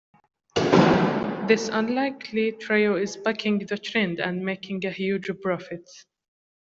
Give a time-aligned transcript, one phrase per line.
[1.45, 5.87] This unlikely trio is bucking the trend and making a huge profit.